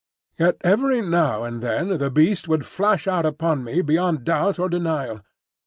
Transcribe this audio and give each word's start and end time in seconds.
Yet 0.39 0.57
every 0.61 1.03
now 1.03 1.43
and 1.43 1.61
then 1.61 1.99
the 1.99 2.09
beast 2.09 2.47
would 2.47 2.65
flash 2.65 3.05
out 3.05 3.23
upon 3.23 3.63
me 3.63 3.83
beyond 3.83 4.23
doubt 4.23 4.57
or 4.57 4.67
denial. 4.67 5.21